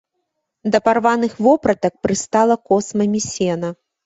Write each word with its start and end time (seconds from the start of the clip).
Да 0.75 0.79
парваных 0.87 1.33
вопратак 1.49 1.93
прыстала 2.09 2.57
космамі 2.71 3.23
сена. 3.29 3.73